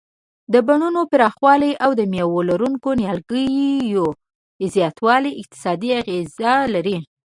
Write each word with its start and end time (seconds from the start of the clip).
د 0.53 0.55
بڼونو 0.67 1.01
پراخوالی 1.11 1.71
او 1.83 1.91
د 1.99 2.01
مېوه 2.13 2.39
لرونکو 2.49 2.89
نیالګیو 2.99 4.07
زیاتول 4.73 5.23
اقتصادي 5.41 5.89
اغیز 6.01 6.29
لري. 6.73 6.97